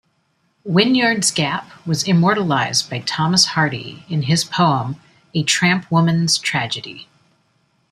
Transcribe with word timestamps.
Winyards 0.67 1.29
Gap 1.31 1.69
was 1.85 2.01
immortalised 2.07 2.89
by 2.89 3.01
Thomas 3.01 3.45
Hardy 3.45 4.03
in 4.09 4.23
his 4.23 4.43
poem 4.43 4.95
A 5.35 5.43
Trampwoman's 5.43 6.39
Tragedy. 6.39 7.07